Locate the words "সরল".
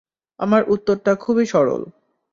1.45-1.81